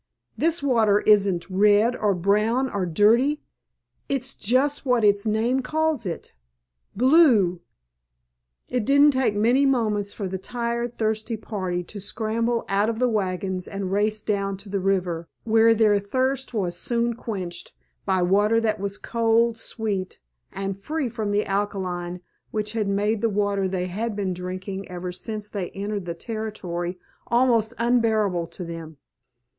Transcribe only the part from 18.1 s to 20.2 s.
water that was cold, sweet,